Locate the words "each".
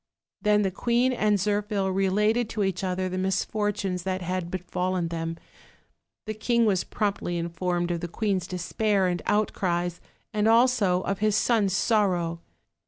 2.63-2.83